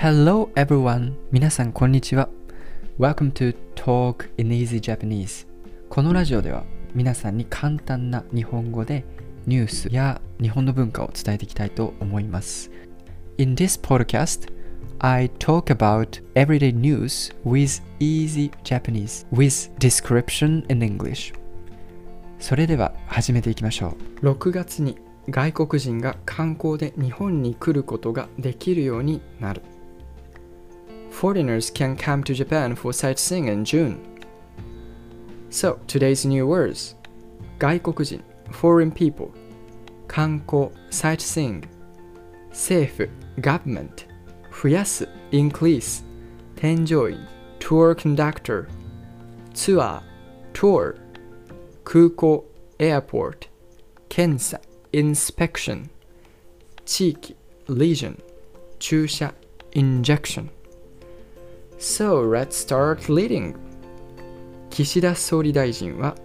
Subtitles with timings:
[0.00, 1.14] Hello everyone!
[1.32, 2.28] 皆さんこんにちは。
[3.00, 5.44] Welcome to Talk in Easy Japanese.
[5.88, 6.62] このラジオでは
[6.94, 9.04] 皆さんに簡単な日本語で
[9.46, 12.70] ニュースや日本の文化を伝えていきたいと思います。
[13.38, 14.52] In this podcast,
[15.00, 21.34] I talk about everyday news with easy Japanese with description in English.
[22.38, 24.26] それでは始めていきましょう。
[24.26, 24.96] 6月に
[25.28, 29.62] 外国人が観光で日本に来ることができるようになる。
[31.17, 33.99] Foreigners can come to Japan for sightseeing in June.
[35.49, 36.95] So, today's new words
[37.59, 39.31] 外国人 foreign people
[40.07, 41.63] 観光 sightseeing
[42.51, 43.07] 政府
[43.39, 44.05] government
[44.51, 46.03] 増やす increase
[46.55, 47.17] 添乗員
[47.59, 48.67] tour conductor
[49.53, 50.95] ツアー tour
[51.83, 52.43] 空港
[52.79, 53.47] airport
[54.09, 54.59] 検査
[54.91, 55.85] inspection
[56.85, 57.35] 地域
[57.67, 58.17] region
[58.79, 59.33] 注射
[59.73, 60.49] injection
[61.78, 63.54] So let's start leading.
[64.70, 66.16] 岸田総理大臣は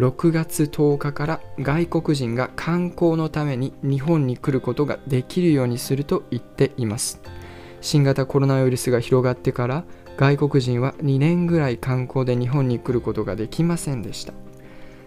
[0.00, 7.20] 6月10日から外国人が観光のために日本に来ることができるようにすると言っています。
[7.80, 9.84] 新型コロナウイルスが広がってから
[10.16, 14.32] 外国人は2年ぐらい観光で日本に来ることができませんでした。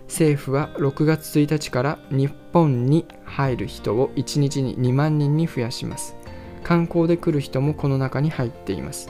[0.08, 6.16] 政府は6月1日から日本に入る人を1日に2万人に増やします。
[6.64, 9.09] 観光で来る人もこの中に入っています。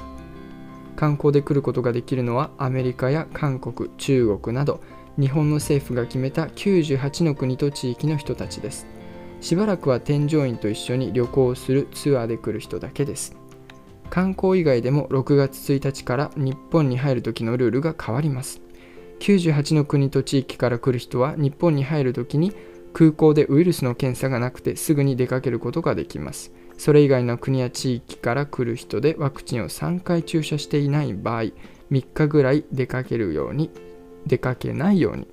[0.95, 4.81] 観光で来ることができるのはアメリカや韓国中国など
[5.19, 8.87] 日本の政府が決めた98の国と地域の人たちです。
[9.41, 13.35] しばらくは添乗員と一緒に旅行をするツアーで来る人だけです。
[14.09, 18.61] 観光以外でも6月1日から日本に入る時のルールが変わります。
[19.19, 22.53] 98の国と地域から来る人は日本に入る時に
[22.93, 26.51] 空港でウイルスの検査がなくてすぐに出かけることができます。
[26.81, 31.53] それ以外の国や地域から来る人でワクチンを3回注射していない場合3
[31.91, 33.69] 日ぐらい出かけるように
[34.25, 35.27] 出かけないように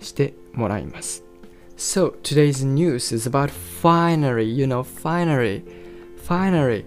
[0.00, 1.22] してもらいます
[1.76, 5.62] So today's news is about finally you know finally
[6.16, 6.86] finally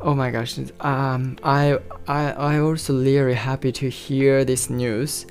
[0.00, 1.76] oh my gosh um I
[2.06, 5.26] I I also really happy to hear this news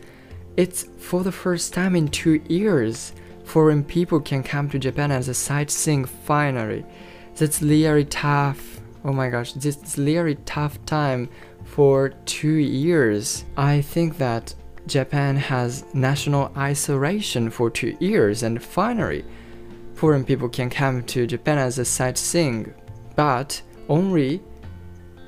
[0.57, 3.13] it's for the first time in two years
[3.45, 6.83] foreign people can come to Japan as a sightseeing finally
[7.39, 8.81] that's really tough.
[9.05, 11.29] Oh my gosh, this is really tough time
[11.63, 13.45] for two years.
[13.55, 14.53] I think that
[14.87, 19.23] Japan has national isolation for two years, and finally,
[19.93, 22.73] foreign people can come to Japan as a sightseeing,
[23.15, 24.41] but only,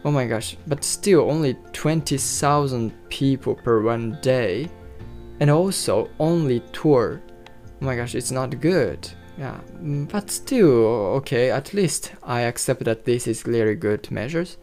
[0.04, 4.70] oh my gosh, but still only 20,000 people per one day,
[5.40, 7.22] and also only tour.
[7.82, 9.10] Oh my gosh, it's not good.
[9.38, 10.86] Yeah, but still,
[11.18, 14.58] okay, at least I accept that this is really good measures.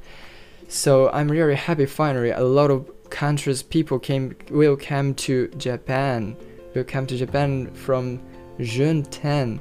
[0.68, 6.36] So I'm really happy finally a lot of countries people came will come to Japan.
[6.74, 8.20] Will come to Japan from
[8.60, 9.60] June 10.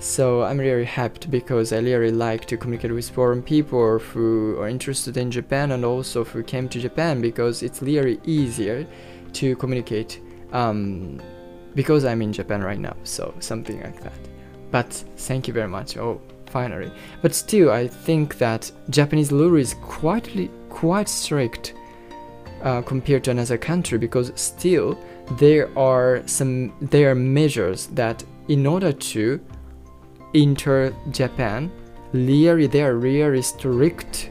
[0.00, 4.68] So I'm really happy because I really like to communicate with foreign people who are
[4.68, 8.86] interested in Japan and also who came to Japan because it's really easier
[9.34, 10.20] to communicate
[10.52, 11.20] um,
[11.74, 12.96] because I'm in Japan right now.
[13.04, 14.39] So something like that.
[14.70, 15.96] But thank you very much.
[15.96, 16.90] Oh, finally.
[17.22, 21.74] But still, I think that Japanese rule is quite quite strict
[22.62, 24.98] uh, compared to another country because still
[25.38, 29.40] there are some there are measures that in order to
[30.34, 31.70] enter Japan,
[32.12, 34.30] really they are really strict.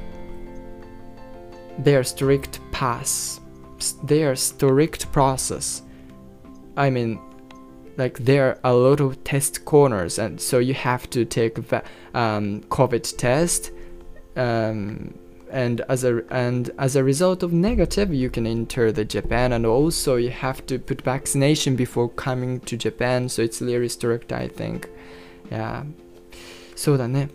[1.79, 3.39] They are strict pass.
[4.03, 5.83] They are strict process.
[6.75, 7.19] I mean
[7.98, 11.58] like there are a lot of test corners and so you have to take
[12.14, 13.70] um, covid test
[14.36, 15.14] um,
[15.50, 19.64] and as a and as a result of negative you can enter the japan and
[19.64, 24.48] also you have to put vaccination before coming to japan so it's really strict i
[24.48, 24.88] think
[25.50, 25.84] yeah
[26.74, 27.28] そうだね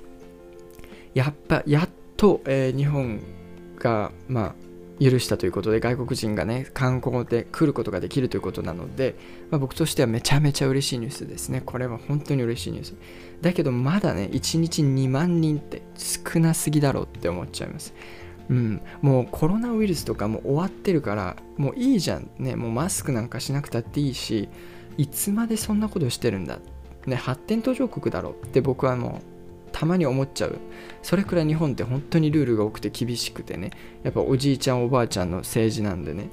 [1.14, 3.22] やっぱやっと、えー、日本
[3.78, 4.56] がまあ
[5.01, 9.17] 許したということで外国人がね観光で来ることができるということなので、
[9.51, 11.63] まあ、僕としてはめちゃめちゃ嬉しいニュースですね。
[11.65, 12.95] これは本当に嬉しいニュース。
[13.41, 17.95] だけどまだね1日2万人って少なすぎだろうって思っちゃいます。
[18.49, 18.81] うん。
[19.03, 22.55] もうコロナウイルスとかも終わってるからもういいじゃんね。
[22.55, 24.49] もうマスクなんかしなくたっていいし
[24.97, 26.59] いつまでそんなことしてるんだ。
[27.07, 29.34] ね発展途上国だろって僕はもう
[29.75, 30.59] たまに思っちゃう。
[31.03, 33.73] それくらい日本って本当にルールが多くて厳しくてね。
[34.05, 36.29] やっぱおじいちゃんおばあちゃんの政治なんでね。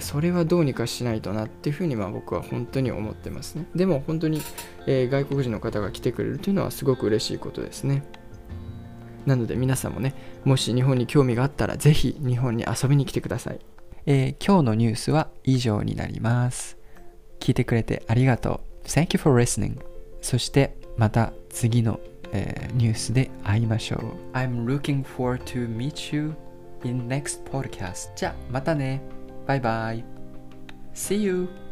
[0.00, 3.66] それはどうにかしないとなっていうふうにまあ僕は本当に思ってますね。
[3.74, 4.40] でも本当に、
[4.86, 8.02] えー、外国人の方が来てくれるというのはすごく嬉しいことですね。
[9.26, 10.14] なので皆さんもね
[10.44, 13.58] もし日本に興味があったら是非日本に遊びに来てください、
[14.06, 16.78] えー、今日のニュースは以上になります。
[17.38, 18.86] 聞いてくれてありがとう。
[18.86, 19.78] Thank you for listening
[20.22, 22.00] そしてまた次の
[22.32, 24.36] えー、ニュースで会いましょう。
[24.36, 26.34] I'm looking forward to meet you
[26.84, 28.10] in next podcast.
[28.16, 29.00] じゃあ、またね。
[29.46, 30.04] バイバイ。
[30.94, 31.67] See you!